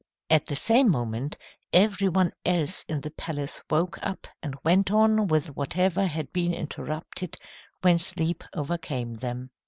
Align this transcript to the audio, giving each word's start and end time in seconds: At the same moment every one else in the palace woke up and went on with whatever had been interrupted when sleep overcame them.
At 0.31 0.47
the 0.47 0.55
same 0.55 0.89
moment 0.89 1.37
every 1.71 2.09
one 2.09 2.31
else 2.43 2.83
in 2.85 3.01
the 3.01 3.11
palace 3.11 3.61
woke 3.69 3.99
up 4.01 4.25
and 4.41 4.55
went 4.63 4.89
on 4.89 5.27
with 5.27 5.55
whatever 5.55 6.07
had 6.07 6.33
been 6.33 6.55
interrupted 6.55 7.37
when 7.83 7.99
sleep 7.99 8.43
overcame 8.55 9.13
them. 9.13 9.51